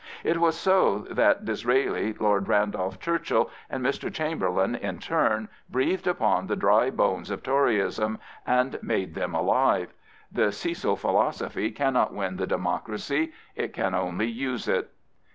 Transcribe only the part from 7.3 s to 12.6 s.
Toryism and made them live. The Cecil philosophy cannot win the